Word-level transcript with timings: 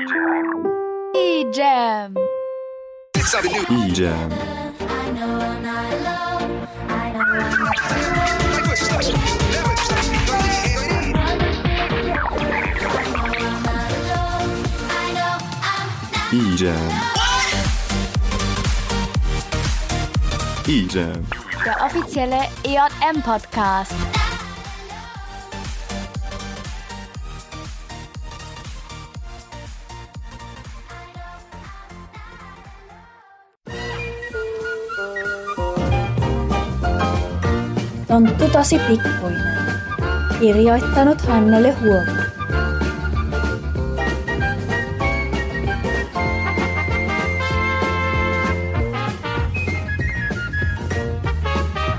Idziemy. 0.00 0.60
Idziemy. 3.70 4.36
Idziemy. 16.32 16.94
Idziemy. 20.68 21.22
Der 21.64 21.76
offizielle 21.82 22.38
EJM-Podcast. 22.64 23.94
Tosi 38.52 38.78
pikkuinen. 38.78 39.42
Kirjoittanut 40.38 41.22
Hannele 41.28 41.72
Huomo. 41.80 42.12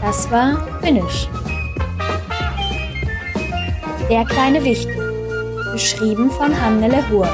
Das 0.02 0.30
war 0.30 0.82
Finnisch. 0.82 1.30
Der 4.10 4.26
kleine 4.26 4.62
Wichtel. 4.64 5.12
Geschrieben 5.72 6.30
von 6.32 6.60
Hannele 6.62 7.10
Hur. 7.10 7.30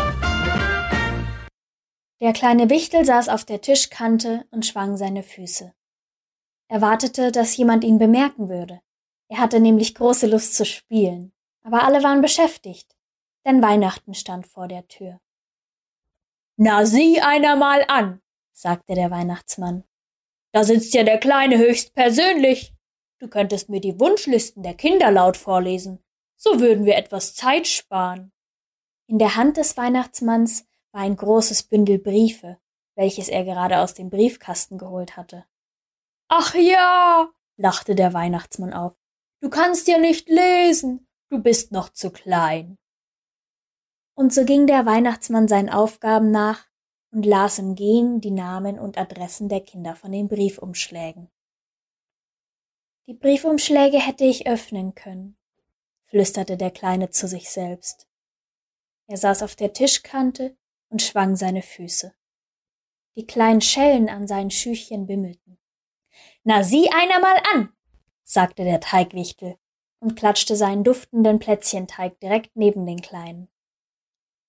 Der 2.21 2.33
kleine 2.33 2.69
Wichtel 2.69 3.03
saß 3.03 3.29
auf 3.29 3.45
der 3.45 3.61
Tischkante 3.61 4.45
und 4.51 4.65
schwang 4.65 4.95
seine 4.95 5.23
Füße. 5.23 5.73
Er 6.69 6.81
wartete, 6.81 7.31
dass 7.31 7.57
jemand 7.57 7.83
ihn 7.83 7.97
bemerken 7.97 8.49
würde. 8.49 8.81
Er 9.29 9.39
hatte 9.39 9.59
nämlich 9.59 9.95
große 9.95 10.27
Lust 10.27 10.55
zu 10.55 10.65
spielen. 10.65 11.33
Aber 11.63 11.83
alle 11.83 12.01
waren 12.01 12.21
beschäftigt, 12.21 12.95
denn 13.45 13.61
Weihnachten 13.61 14.13
stand 14.13 14.47
vor 14.47 14.69
der 14.69 14.87
Tür. 14.87 15.19
Na, 16.55 16.85
sieh 16.85 17.19
einer 17.19 17.55
mal 17.57 17.83
an, 17.89 18.21
sagte 18.53 18.95
der 18.95 19.11
Weihnachtsmann. 19.11 19.83
Da 20.53 20.63
sitzt 20.63 20.93
ja 20.93 21.03
der 21.03 21.19
Kleine 21.19 21.57
höchst 21.57 21.93
persönlich. 21.93 22.73
Du 23.19 23.27
könntest 23.27 23.67
mir 23.69 23.81
die 23.81 23.99
Wunschlisten 23.99 24.63
der 24.63 24.75
Kinder 24.75 25.11
laut 25.11 25.35
vorlesen. 25.35 26.03
So 26.37 26.59
würden 26.59 26.85
wir 26.85 26.95
etwas 26.95 27.35
Zeit 27.35 27.67
sparen. 27.67 28.31
In 29.07 29.19
der 29.19 29.35
Hand 29.35 29.57
des 29.57 29.75
Weihnachtsmanns 29.75 30.65
war 30.91 31.01
ein 31.01 31.15
großes 31.15 31.63
Bündel 31.63 31.99
Briefe, 31.99 32.59
welches 32.95 33.27
er 33.27 33.43
gerade 33.43 33.79
aus 33.79 33.93
dem 33.93 34.09
Briefkasten 34.09 34.77
geholt 34.77 35.17
hatte. 35.17 35.45
Ach 36.27 36.55
ja, 36.55 37.29
lachte 37.57 37.93
der 37.93 38.13
Weihnachtsmann 38.13 38.73
auf. 38.73 38.95
Du 39.39 39.49
kannst 39.49 39.87
ja 39.87 39.97
nicht 39.97 40.29
lesen. 40.29 41.07
Du 41.29 41.39
bist 41.39 41.71
noch 41.71 41.89
zu 41.89 42.11
klein. 42.11 42.77
Und 44.15 44.33
so 44.33 44.45
ging 44.45 44.65
der 44.65 44.85
Weihnachtsmann 44.85 45.47
seinen 45.47 45.69
Aufgaben 45.69 46.31
nach 46.31 46.67
und 47.11 47.25
las 47.25 47.59
im 47.59 47.75
Gehen 47.75 48.19
die 48.19 48.31
Namen 48.31 48.79
und 48.79 48.97
Adressen 48.97 49.47
der 49.49 49.61
Kinder 49.61 49.95
von 49.95 50.11
den 50.11 50.27
Briefumschlägen. 50.27 51.29
Die 53.07 53.13
Briefumschläge 53.13 53.99
hätte 53.99 54.25
ich 54.25 54.47
öffnen 54.47 54.95
können, 54.95 55.37
flüsterte 56.07 56.57
der 56.57 56.71
Kleine 56.71 57.09
zu 57.09 57.27
sich 57.27 57.49
selbst. 57.49 58.07
Er 59.05 59.17
saß 59.17 59.43
auf 59.43 59.55
der 59.55 59.71
Tischkante 59.71 60.57
und 60.89 61.01
schwang 61.01 61.35
seine 61.35 61.61
Füße. 61.61 62.13
Die 63.15 63.25
kleinen 63.25 63.61
Schellen 63.61 64.09
an 64.09 64.27
seinen 64.27 64.51
Schüchchen 64.51 65.07
bimmelten. 65.07 65.57
Na, 66.43 66.63
sieh 66.63 66.89
einer 66.89 67.19
mal 67.19 67.37
an, 67.53 67.76
sagte 68.27 68.63
der 68.63 68.79
Teigwichtel 68.81 69.57
und 69.99 70.15
klatschte 70.15 70.55
seinen 70.55 70.83
duftenden 70.83 71.39
Plätzchenteig 71.39 72.19
direkt 72.19 72.55
neben 72.55 72.85
den 72.85 73.01
Kleinen. 73.01 73.49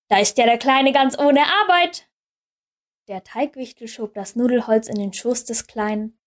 Da 0.08 0.18
ist 0.18 0.36
ja 0.38 0.46
der 0.46 0.58
Kleine 0.58 0.92
ganz 0.92 1.18
ohne 1.18 1.40
Arbeit. 1.62 2.08
Der 3.08 3.24
Teigwichtel 3.24 3.88
schob 3.88 4.14
das 4.14 4.36
Nudelholz 4.36 4.88
in 4.88 4.96
den 4.96 5.12
Schoß 5.12 5.44
des 5.44 5.66
Kleinen, 5.66 6.18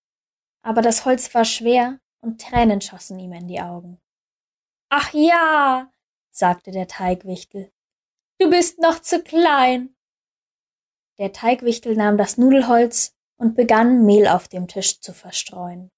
aber 0.64 0.82
das 0.82 1.06
Holz 1.06 1.34
war 1.36 1.46
schwer 1.46 2.00
und 2.22 2.42
Tränen 2.42 2.82
schossen 2.82 3.20
ihm 3.20 3.34
in 3.34 3.48
die 3.48 3.62
Augen. 3.62 4.00
Ach 4.90 5.14
ja, 5.14 5.92
sagte 6.32 6.72
der 6.72 6.88
Teigwichtel, 6.88 7.72
du 8.40 8.50
bist 8.50 8.80
noch 8.80 9.00
zu 9.00 9.22
klein. 9.22 9.96
Der 11.18 11.34
Teigwichtel 11.34 11.96
nahm 11.96 12.18
das 12.18 12.38
Nudelholz 12.38 13.16
und 13.38 13.56
begann 13.56 14.06
Mehl 14.06 14.28
auf 14.28 14.48
dem 14.48 14.68
Tisch 14.68 15.02
zu 15.02 15.14
verstreuen. 15.14 15.92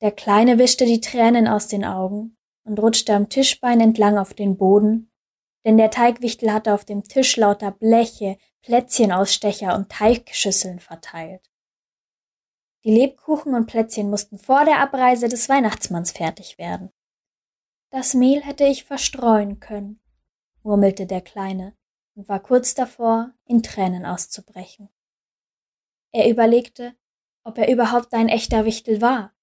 Der 0.00 0.12
Kleine 0.12 0.58
wischte 0.58 0.86
die 0.86 1.00
Tränen 1.00 1.48
aus 1.48 1.66
den 1.66 1.84
Augen 1.84 2.36
und 2.62 2.78
rutschte 2.78 3.14
am 3.14 3.28
Tischbein 3.28 3.80
entlang 3.80 4.16
auf 4.16 4.32
den 4.32 4.56
Boden, 4.56 5.10
denn 5.64 5.76
der 5.76 5.90
Teigwichtel 5.90 6.52
hatte 6.52 6.72
auf 6.72 6.84
dem 6.84 7.02
Tisch 7.02 7.36
lauter 7.36 7.72
Bleche, 7.72 8.38
Plätzchenausstecher 8.62 9.74
und 9.74 9.90
Teigschüsseln 9.90 10.78
verteilt. 10.78 11.50
Die 12.84 12.92
Lebkuchen 12.92 13.54
und 13.54 13.66
Plätzchen 13.66 14.08
mussten 14.08 14.38
vor 14.38 14.64
der 14.64 14.78
Abreise 14.78 15.28
des 15.28 15.48
Weihnachtsmanns 15.48 16.12
fertig 16.12 16.58
werden. 16.58 16.92
Das 17.90 18.14
Mehl 18.14 18.40
hätte 18.42 18.64
ich 18.64 18.84
verstreuen 18.84 19.58
können, 19.58 20.00
murmelte 20.62 21.06
der 21.06 21.22
Kleine 21.22 21.76
und 22.14 22.28
war 22.28 22.38
kurz 22.38 22.74
davor, 22.74 23.32
in 23.46 23.64
Tränen 23.64 24.06
auszubrechen. 24.06 24.90
Er 26.12 26.30
überlegte, 26.30 26.94
ob 27.42 27.58
er 27.58 27.68
überhaupt 27.68 28.14
ein 28.14 28.28
echter 28.28 28.64
Wichtel 28.64 29.00
war 29.00 29.34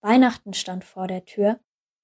Weihnachten 0.00 0.54
stand 0.54 0.84
vor 0.84 1.06
der 1.06 1.24
Tür, 1.24 1.60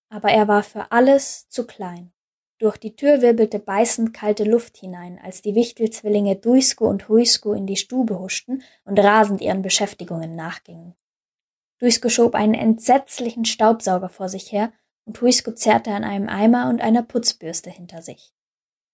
aber 0.08 0.30
er 0.30 0.48
war 0.48 0.62
für 0.62 0.90
alles 0.92 1.48
zu 1.48 1.66
klein. 1.66 2.12
Durch 2.58 2.76
die 2.76 2.94
Tür 2.94 3.20
wirbelte 3.20 3.58
beißend 3.58 4.14
kalte 4.14 4.44
Luft 4.44 4.76
hinein, 4.76 5.18
als 5.22 5.42
die 5.42 5.54
Wichtelzwillinge 5.54 6.36
Duisco 6.36 6.88
und 6.88 7.08
Huisco 7.08 7.52
in 7.52 7.66
die 7.66 7.76
Stube 7.76 8.18
huschten 8.18 8.62
und 8.84 8.98
rasend 8.98 9.40
ihren 9.40 9.62
Beschäftigungen 9.62 10.36
nachgingen. 10.36 10.94
Duisco 11.78 12.08
schob 12.08 12.34
einen 12.34 12.54
entsetzlichen 12.54 13.44
Staubsauger 13.44 14.08
vor 14.08 14.28
sich 14.28 14.52
her 14.52 14.72
und 15.04 15.20
Huisco 15.20 15.52
zerrte 15.52 15.90
an 15.90 16.04
einem 16.04 16.28
Eimer 16.28 16.68
und 16.68 16.80
einer 16.80 17.02
Putzbürste 17.02 17.70
hinter 17.70 18.00
sich. 18.00 18.32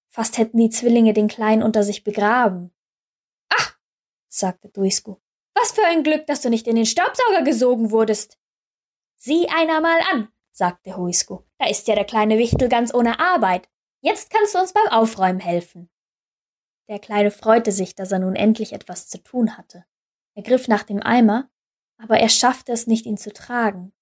Fast 0.09 0.39
hätten 0.39 0.59
die 0.59 0.71
Zwillinge 0.71 1.13
den 1.13 1.29
Kleinen 1.29 1.63
unter 1.63 1.85
sich 1.85 2.03
begraben. 2.03 2.73
Ach, 3.51 3.79
sagte 4.29 4.69
Duisco, 4.71 5.21
was 5.55 5.73
für 5.73 5.85
ein 5.85 6.03
Glück, 6.03 6.27
dass 6.27 6.41
du 6.41 6.51
nicht 6.51 6.67
in 6.67 6.77
den 6.77 6.87
Staubsauger 6.87 7.43
gesogen 7.43 7.93
wurdest. 7.93 8.40
Sieh 9.23 9.51
einer 9.51 9.83
mal 9.83 10.01
an, 10.11 10.29
sagte 10.51 10.97
Huisco. 10.97 11.45
Da 11.59 11.69
ist 11.69 11.87
ja 11.89 11.95
der 11.95 12.07
kleine 12.07 12.39
Wichtel 12.39 12.71
ganz 12.71 12.95
ohne 12.95 13.21
Arbeit. 13.21 13.69
Jetzt 14.01 14.31
kannst 14.31 14.55
du 14.55 14.59
uns 14.59 14.73
beim 14.73 14.89
Aufräumen 14.89 15.41
helfen. 15.41 15.91
Der 16.89 16.99
Kleine 16.99 17.31
freute 17.31 17.71
sich, 17.71 17.95
dass 17.95 18.13
er 18.13 18.19
nun 18.19 18.35
endlich 18.35 18.73
etwas 18.73 19.09
zu 19.09 19.23
tun 19.23 19.59
hatte. 19.59 19.85
Er 20.35 20.43
griff 20.43 20.69
nach 20.69 20.85
dem 20.85 21.03
Eimer, 21.03 21.51
aber 21.99 22.19
er 22.19 22.31
schaffte 22.31 22.73
es 22.73 22.87
nicht, 22.87 23.05
ihn 23.05 23.19
zu 23.19 23.31
tragen. 23.31 23.93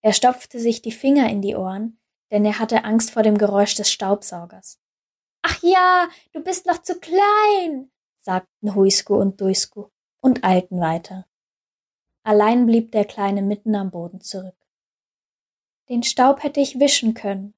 Er 0.00 0.14
stopfte 0.14 0.58
sich 0.58 0.80
die 0.80 0.90
Finger 0.90 1.28
in 1.28 1.42
die 1.42 1.54
Ohren, 1.54 2.00
denn 2.30 2.46
er 2.46 2.58
hatte 2.58 2.84
Angst 2.84 3.10
vor 3.10 3.22
dem 3.22 3.36
Geräusch 3.36 3.74
des 3.74 3.92
Staubsaugers. 3.92 4.80
Ach 5.42 5.62
ja, 5.62 6.08
du 6.32 6.42
bist 6.42 6.64
noch 6.64 6.80
zu 6.80 6.98
klein, 6.98 7.90
sagten 8.20 8.74
Huisco 8.74 9.20
und 9.20 9.38
Duisco 9.38 9.92
und 10.22 10.44
eilten 10.44 10.80
weiter. 10.80 11.26
Allein 12.22 12.66
blieb 12.66 12.92
der 12.92 13.04
Kleine 13.04 13.42
mitten 13.42 13.74
am 13.74 13.90
Boden 13.90 14.20
zurück. 14.20 14.56
Den 15.88 16.02
Staub 16.02 16.42
hätte 16.42 16.60
ich 16.60 16.78
wischen 16.78 17.14
können, 17.14 17.54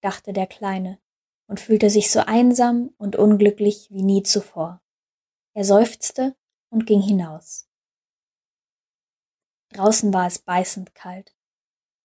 dachte 0.00 0.32
der 0.32 0.46
Kleine 0.46 0.98
und 1.46 1.60
fühlte 1.60 1.90
sich 1.90 2.10
so 2.10 2.20
einsam 2.20 2.94
und 2.98 3.16
unglücklich 3.16 3.88
wie 3.90 4.02
nie 4.02 4.22
zuvor. 4.22 4.82
Er 5.54 5.64
seufzte 5.64 6.36
und 6.70 6.86
ging 6.86 7.00
hinaus. 7.00 7.68
Draußen 9.70 10.12
war 10.12 10.26
es 10.26 10.38
beißend 10.38 10.94
kalt. 10.94 11.34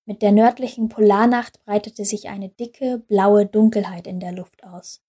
Mit 0.05 0.21
der 0.23 0.31
nördlichen 0.31 0.89
Polarnacht 0.89 1.63
breitete 1.65 2.03
sich 2.03 2.29
eine 2.29 2.49
dicke, 2.49 2.97
blaue 2.97 3.45
Dunkelheit 3.45 4.07
in 4.07 4.19
der 4.19 4.31
Luft 4.31 4.63
aus. 4.63 5.03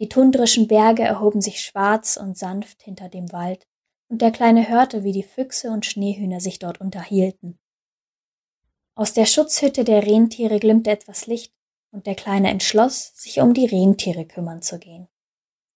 Die 0.00 0.08
tundrischen 0.08 0.68
Berge 0.68 1.02
erhoben 1.02 1.40
sich 1.40 1.62
schwarz 1.62 2.16
und 2.16 2.36
sanft 2.36 2.82
hinter 2.82 3.08
dem 3.08 3.32
Wald, 3.32 3.66
und 4.08 4.22
der 4.22 4.32
Kleine 4.32 4.68
hörte, 4.68 5.04
wie 5.04 5.12
die 5.12 5.22
Füchse 5.22 5.70
und 5.70 5.86
Schneehühner 5.86 6.40
sich 6.40 6.58
dort 6.58 6.80
unterhielten. 6.80 7.58
Aus 8.94 9.12
der 9.12 9.26
Schutzhütte 9.26 9.84
der 9.84 10.04
Rentiere 10.04 10.58
glimmte 10.58 10.90
etwas 10.90 11.26
Licht, 11.26 11.54
und 11.90 12.06
der 12.06 12.14
Kleine 12.14 12.50
entschloss, 12.50 13.12
sich 13.14 13.40
um 13.40 13.54
die 13.54 13.66
Rentiere 13.66 14.26
kümmern 14.26 14.60
zu 14.60 14.78
gehen. 14.78 15.08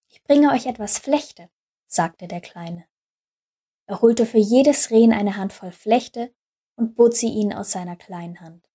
Ich 0.08 0.22
bringe 0.24 0.50
euch 0.50 0.66
etwas 0.66 0.98
Flechte, 0.98 1.48
sagte 1.86 2.28
der 2.28 2.40
Kleine. 2.40 2.84
Er 3.86 4.00
holte 4.02 4.26
für 4.26 4.38
jedes 4.38 4.90
Rehen 4.90 5.12
eine 5.12 5.36
Handvoll 5.36 5.72
Flechte 5.72 6.34
und 6.76 6.94
bot 6.94 7.14
sie 7.14 7.28
ihnen 7.28 7.52
aus 7.52 7.72
seiner 7.72 7.96
kleinen 7.96 8.40
Hand. 8.40 8.68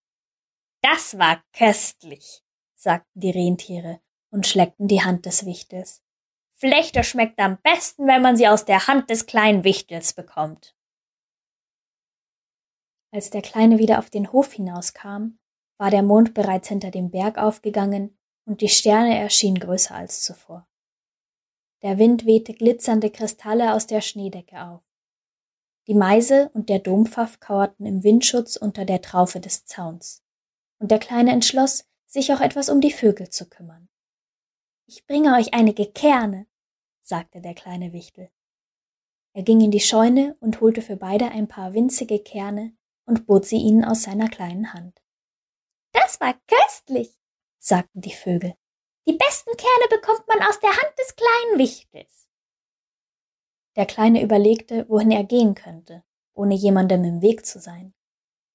Das 0.82 1.18
war 1.18 1.44
köstlich, 1.54 2.44
sagten 2.76 3.20
die 3.20 3.32
Rentiere 3.32 4.00
und 4.30 4.48
schleckten 4.48 4.88
die 4.88 5.04
Hand 5.04 5.26
des 5.26 5.46
Wichtels. 5.46 6.02
Flechte 6.60 7.04
schmeckt 7.04 7.40
am 7.40 7.60
besten, 7.62 8.08
wenn 8.08 8.24
man 8.24 8.36
sie 8.36 8.48
aus 8.48 8.66
der 8.66 8.88
Hand 8.88 9.12
des 9.12 9.28
kleinen 9.28 9.64
Wichtels 9.64 10.14
bekommt. 10.14 10.76
Als 13.12 13.30
der 13.30 13.44
Kleine 13.44 13.78
wieder 13.78 14.00
auf 14.00 14.10
den 14.10 14.32
Hof 14.32 14.54
hinauskam, 14.54 15.38
war 15.78 15.92
der 15.92 16.02
Mond 16.02 16.34
bereits 16.34 16.68
hinter 16.68 16.90
dem 16.90 17.12
Berg 17.12 17.38
aufgegangen 17.38 18.18
und 18.46 18.62
die 18.62 18.70
Sterne 18.70 19.18
erschienen 19.20 19.60
größer 19.60 19.94
als 19.94 20.24
zuvor. 20.24 20.68
Der 21.84 22.00
Wind 22.00 22.26
wehte 22.26 22.54
glitzernde 22.54 23.12
Kristalle 23.12 23.74
aus 23.74 23.86
der 23.86 24.02
Schneedecke 24.02 24.60
auf. 24.60 24.82
Die 25.86 25.94
Meise 25.94 26.50
und 26.54 26.70
der 26.70 26.80
Dompfaff 26.80 27.40
kauerten 27.40 27.86
im 27.86 28.04
Windschutz 28.04 28.56
unter 28.56 28.84
der 28.84 29.02
Traufe 29.04 29.40
des 29.40 29.66
Zauns, 29.66 30.24
und 30.80 30.90
der 30.90 31.00
Kleine 31.00 31.32
entschloss, 31.32 31.88
sich 32.08 32.34
auch 32.34 32.42
etwas 32.42 32.70
um 32.70 32.82
die 32.82 32.92
Vögel 32.92 33.30
zu 33.30 33.48
kümmern. 33.48 33.87
Ich 34.90 35.06
bringe 35.06 35.36
euch 35.36 35.54
einige 35.54 35.92
Kerne, 35.92 36.48
sagte 37.02 37.42
der 37.42 37.54
kleine 37.54 37.92
Wichtel. 37.92 38.32
Er 39.34 39.44
ging 39.44 39.60
in 39.60 39.70
die 39.70 39.82
Scheune 39.82 40.38
und 40.40 40.62
holte 40.62 40.82
für 40.82 40.96
beide 40.96 41.28
ein 41.30 41.50
paar 41.50 41.74
winzige 41.74 42.20
Kerne 42.20 42.74
und 43.06 43.26
bot 43.26 43.46
sie 43.46 43.58
ihnen 43.58 43.84
aus 43.84 44.04
seiner 44.04 44.30
kleinen 44.30 44.74
Hand. 44.74 45.04
Das 45.92 46.22
war 46.22 46.40
köstlich, 46.48 47.20
sagten 47.60 48.00
die 48.00 48.14
Vögel. 48.14 48.56
Die 49.06 49.18
besten 49.18 49.52
Kerne 49.58 49.90
bekommt 49.90 50.26
man 50.26 50.40
aus 50.48 50.60
der 50.62 50.70
Hand 50.70 50.94
des 50.98 51.16
kleinen 51.18 51.60
Wichtels. 51.60 52.30
Der 53.76 53.86
Kleine 53.86 54.24
überlegte, 54.24 54.88
wohin 54.88 55.12
er 55.12 55.26
gehen 55.26 55.54
könnte, 55.54 56.06
ohne 56.34 56.56
jemandem 56.56 57.04
im 57.04 57.22
Weg 57.22 57.46
zu 57.46 57.60
sein. 57.60 57.94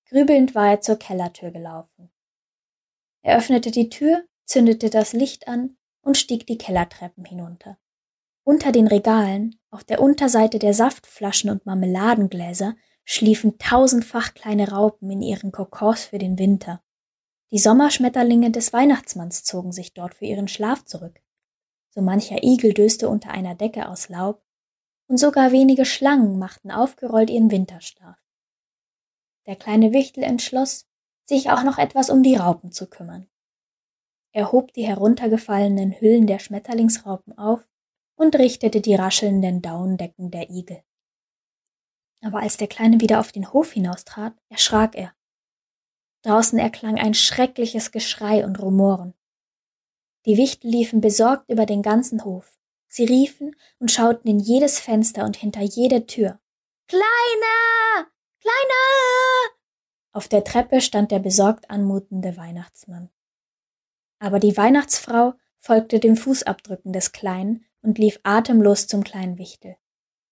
Grübelnd 0.09 0.55
war 0.55 0.71
er 0.71 0.81
zur 0.81 0.97
Kellertür 0.97 1.51
gelaufen. 1.51 2.11
Er 3.21 3.37
öffnete 3.37 3.71
die 3.71 3.91
Tür, 3.91 4.27
zündete 4.47 4.89
das 4.89 5.13
Licht 5.13 5.47
an 5.47 5.77
und 6.03 6.17
stieg 6.17 6.47
die 6.47 6.59
Kellertreppen 6.59 7.25
hinunter. 7.25 7.79
Unter 8.45 8.73
den 8.73 8.89
Regalen, 8.89 9.59
auf 9.71 9.85
der 9.85 10.01
Unterseite 10.01 10.59
der 10.59 10.75
Saftflaschen 10.75 11.49
und 11.49 11.65
Marmeladengläser, 11.65 12.75
schliefen 13.05 13.59
tausendfach 13.59 14.35
kleine 14.35 14.71
Raupen 14.71 15.11
in 15.11 15.23
ihren 15.23 15.53
Kokons 15.53 16.05
für 16.05 16.19
den 16.19 16.39
Winter. 16.39 16.83
Die 17.51 17.59
Sommerschmetterlinge 17.59 18.51
des 18.51 18.73
Weihnachtsmanns 18.73 19.45
zogen 19.45 19.73
sich 19.73 19.95
dort 19.95 20.15
für 20.15 20.25
ihren 20.25 20.49
Schlaf 20.49 20.85
zurück. 20.85 21.21
So 21.91 22.01
mancher 22.01 22.43
Igel 22.43 22.73
döste 22.73 23.09
unter 23.09 23.31
einer 23.31 23.55
Decke 23.55 23.89
aus 23.89 24.09
Laub, 24.09 24.43
und 25.09 25.19
sogar 25.19 25.53
wenige 25.53 25.85
Schlangen 25.85 26.39
machten 26.39 26.71
aufgerollt 26.71 27.29
ihren 27.29 27.51
Winterschlaf. 27.51 28.17
Der 29.47 29.57
kleine 29.57 29.93
Wichtel 29.93 30.23
entschloss, 30.23 30.87
sich 31.25 31.51
auch 31.51 31.65
noch 31.65 31.79
etwas 31.79 32.09
um 32.09 32.23
die 32.23 32.37
Raupen 32.37 32.73
zu 32.73 32.89
kümmern. 32.89 33.29
Er 34.33 34.51
hob 34.51 34.73
die 34.73 34.87
heruntergefallenen 34.87 35.93
Hüllen 36.01 36.27
der 36.27 36.39
Schmetterlingsraupen 36.39 37.37
auf 37.37 37.69
und 38.17 38.35
richtete 38.37 38.81
die 38.81 38.95
raschelnden 38.95 39.61
Daunendecken 39.61 40.31
der 40.31 40.49
Igel. 40.51 40.83
Aber 42.23 42.41
als 42.41 42.57
der 42.57 42.69
Kleine 42.69 43.01
wieder 43.01 43.21
auf 43.21 43.33
den 43.33 43.53
Hof 43.53 43.73
hinaustrat, 43.73 44.35
erschrak 44.49 44.95
er. 44.95 45.13
Draußen 46.23 46.59
erklang 46.59 46.99
ein 46.99 47.15
schreckliches 47.15 47.91
Geschrei 47.91 48.45
und 48.45 48.61
Rumoren. 48.61 49.15
Die 50.25 50.37
Wichtel 50.37 50.71
liefen 50.71 51.01
besorgt 51.01 51.51
über 51.51 51.67
den 51.67 51.83
ganzen 51.83 52.25
Hof. 52.25 52.59
Sie 52.87 53.05
riefen 53.05 53.57
und 53.81 53.91
schauten 53.91 54.31
in 54.31 54.39
jedes 54.39 54.79
Fenster 54.79 55.25
und 55.25 55.37
hinter 55.37 55.63
jede 55.63 56.07
Tür. 56.07 56.39
Kleiner! 56.87 58.11
Kleiner! 58.41 59.57
Auf 60.13 60.29
der 60.29 60.45
Treppe 60.45 60.81
stand 60.81 61.11
der 61.11 61.19
besorgt 61.19 61.71
anmutende 61.71 62.37
Weihnachtsmann. 62.37 63.11
Aber 64.23 64.39
die 64.39 64.57
Weihnachtsfrau 64.57 65.35
folgte 65.59 65.99
den 65.99 66.15
Fußabdrücken 66.15 66.93
des 66.93 67.11
Kleinen 67.11 67.65
und 67.81 67.99
lief 67.99 68.21
atemlos 68.23 68.87
zum 68.87 69.03
kleinen 69.03 69.37
Wichtel. 69.37 69.77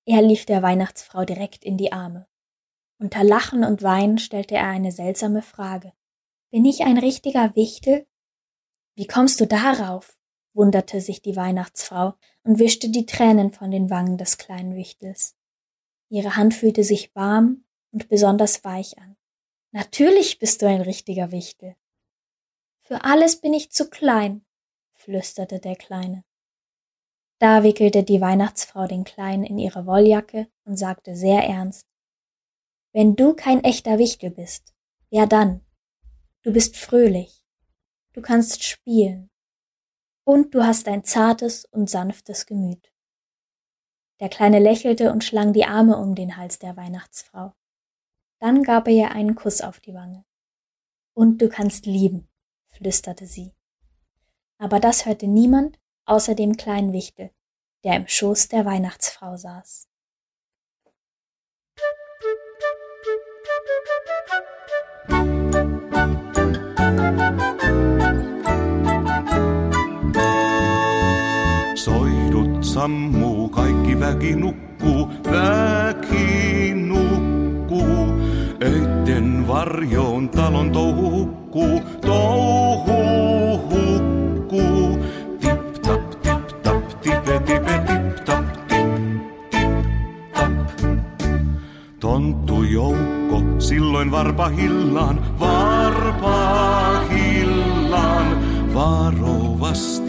Er 0.04 0.22
lief 0.22 0.46
der 0.46 0.62
Weihnachtsfrau 0.62 1.24
direkt 1.24 1.64
in 1.64 1.76
die 1.76 1.90
Arme. 1.90 2.28
Unter 3.00 3.24
Lachen 3.24 3.64
und 3.64 3.82
Weinen 3.82 4.18
stellte 4.18 4.54
er 4.54 4.68
eine 4.68 4.92
seltsame 4.92 5.42
Frage. 5.42 5.92
Bin 6.52 6.64
ich 6.66 6.82
ein 6.82 6.98
richtiger 6.98 7.56
Wichtel? 7.56 8.06
Wie 8.94 9.08
kommst 9.08 9.40
du 9.40 9.46
darauf? 9.48 10.20
wunderte 10.52 11.00
sich 11.00 11.20
die 11.20 11.34
Weihnachtsfrau 11.34 12.14
und 12.44 12.60
wischte 12.60 12.90
die 12.90 13.06
Tränen 13.06 13.50
von 13.52 13.72
den 13.72 13.90
Wangen 13.90 14.18
des 14.18 14.38
kleinen 14.38 14.76
Wichtels. 14.76 15.36
Ihre 16.10 16.36
Hand 16.36 16.54
fühlte 16.54 16.84
sich 16.84 17.12
warm 17.16 17.64
und 17.90 18.08
besonders 18.08 18.62
weich 18.62 18.98
an. 18.98 19.16
Natürlich 19.72 20.38
bist 20.38 20.62
du 20.62 20.68
ein 20.68 20.80
richtiger 20.80 21.32
Wichtel. 21.32 21.74
Für 22.90 23.04
alles 23.04 23.40
bin 23.40 23.54
ich 23.54 23.70
zu 23.70 23.88
klein, 23.88 24.44
flüsterte 24.94 25.60
der 25.60 25.76
Kleine. 25.76 26.24
Da 27.38 27.62
wickelte 27.62 28.02
die 28.02 28.20
Weihnachtsfrau 28.20 28.86
den 28.86 29.04
Kleinen 29.04 29.44
in 29.44 29.58
ihre 29.58 29.86
Wolljacke 29.86 30.48
und 30.64 30.76
sagte 30.76 31.14
sehr 31.14 31.44
ernst 31.44 31.86
wenn 32.92 33.14
du 33.14 33.34
kein 33.34 33.62
echter 33.62 33.98
Wichtel 33.98 34.30
bist, 34.30 34.74
ja 35.10 35.26
dann. 35.26 35.60
Du 36.42 36.52
bist 36.52 36.76
fröhlich. 36.76 37.44
Du 38.14 38.20
kannst 38.20 38.64
spielen. 38.64 39.30
Und 40.24 40.54
du 40.54 40.64
hast 40.64 40.88
ein 40.88 41.04
zartes 41.04 41.64
und 41.66 41.88
sanftes 41.88 42.46
Gemüt. 42.46 42.92
Der 44.18 44.28
Kleine 44.28 44.58
lächelte 44.58 45.12
und 45.12 45.22
schlang 45.22 45.52
die 45.52 45.66
Arme 45.66 45.98
um 45.98 46.16
den 46.16 46.36
Hals 46.36 46.58
der 46.58 46.76
Weihnachtsfrau. 46.76 47.54
Dann 48.40 48.64
gab 48.64 48.88
er 48.88 48.94
ihr 48.94 49.10
einen 49.12 49.36
Kuss 49.36 49.60
auf 49.60 49.78
die 49.78 49.94
Wange. 49.94 50.24
Und 51.14 51.40
du 51.40 51.48
kannst 51.48 51.86
lieben, 51.86 52.28
flüsterte 52.80 53.26
sie. 53.26 53.52
Aber 54.58 54.80
das 54.80 55.06
hörte 55.06 55.26
niemand 55.26 55.78
außer 56.06 56.34
dem 56.34 56.56
kleinen 56.56 56.92
Wichtel, 56.92 57.30
der 57.84 57.96
im 57.96 58.08
Schoß 58.08 58.48
der 58.48 58.64
Weihnachtsfrau 58.64 59.36
saß. 59.36 59.86
Soidut 71.74 72.64
sammuu, 72.64 73.48
kaikki 73.48 73.94
väki 74.00 74.34
nukkuu, 74.34 75.08
väki 75.24 76.74
nukkuu. 76.74 78.00
Öitten 78.60 79.48
varjoon 79.48 80.28
talon 80.30 80.72
touhu 80.72 81.09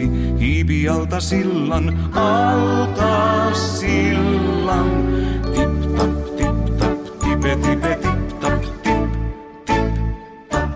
Varovasti 0.01 0.39
hiipi 0.39 0.89
alta 0.89 1.19
sillan, 1.19 2.13
alta 2.13 3.53
sillan. 3.53 4.89
Tip 5.53 5.95
tap, 5.95 6.37
tip 6.37 6.79
tap, 6.79 6.97
tipe 7.19 7.55
tipe 7.61 7.95
tip 8.01 8.39
tap, 8.39 8.61
tip 8.83 9.03
tip 9.65 10.49
tap. 10.49 10.69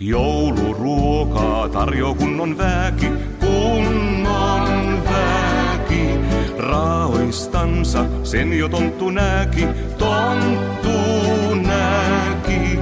Jouluruokaa 0.00 1.68
tarjo 1.68 2.14
kunnon 2.14 2.58
väki, 2.58 3.08
kunnon 3.40 5.02
väki. 5.04 6.04
Raoistansa 6.58 8.06
sen 8.22 8.58
jo 8.58 8.68
tonttu 8.68 9.10
näki, 9.10 9.66
tonttu 9.98 10.96
näki. 11.54 12.78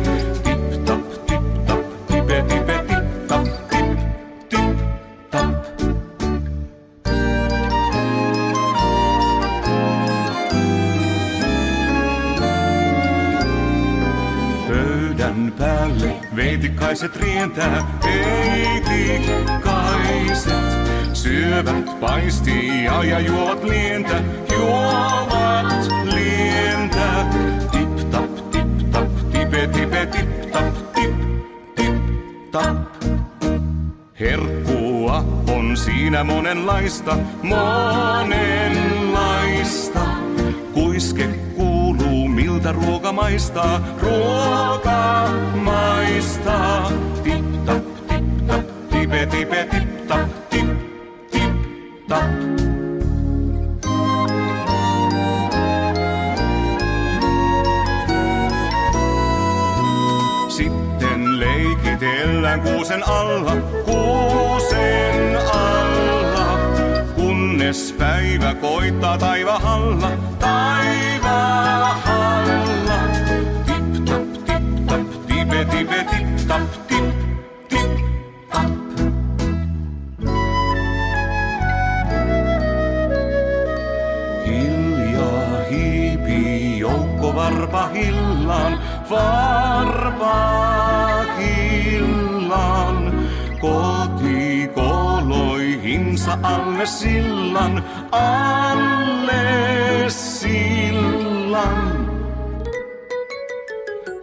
Pöydän 15.34 15.52
päälle 15.58 16.14
veitikaiset 16.36 17.16
rientää, 17.16 18.00
veitikaiset 18.04 19.54
syövät 21.12 22.00
paistia 22.00 23.04
ja 23.04 23.20
juovat 23.20 23.64
lientä, 23.64 24.22
juovat 24.52 25.88
lientä. 26.04 27.26
Tip 27.72 28.10
tap, 28.10 28.50
tip 28.50 28.90
tap, 28.90 29.08
tipe 29.32 29.66
tipe 29.66 30.06
tip 30.06 30.50
tap, 30.52 30.92
tip 30.94 31.14
tip 31.74 31.94
tap. 32.50 32.76
Herkkua 34.20 35.24
on 35.48 35.76
siinä 35.76 36.24
monenlaista, 36.24 37.18
monenlaista. 37.42 38.34
Kuiske 40.74 41.28
tuntuu, 42.04 42.28
miltä 42.28 42.73
ruoka 42.73 43.12
maistaa, 43.12 43.80
ruoka 44.00 45.28
maistaa. 45.54 46.90
Tip 47.23 47.64
tap, 47.64 47.84
tip 48.08 48.46
tap, 48.46 48.66
tipe 48.90 49.26
tipe 49.26 49.68
tip 49.70 50.06
tap, 50.06 50.49
tip 50.50 50.66
tip 51.30 52.06
tap. 52.08 52.25
Sitten 60.49 61.40
leikitellään 61.40 62.61
kuusen 62.61 63.08
alla, 63.08 63.52
Kunnes 67.74 67.92
päivä 67.92 68.54
koittaa 68.54 69.18
taivahalla, 69.18 70.10
taivahalla. 70.38 72.03
Alle 96.42 96.86
sillan, 96.86 97.82
alle 98.12 100.10
sillan. 100.10 101.78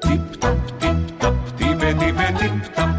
Tip 0.02 0.42
tap, 0.42 0.58
tip 0.80 1.00
tap, 1.20 1.36
tipe 1.58 1.90
tipe 2.00 2.28
tip 2.40 2.76
tap, 2.76 2.96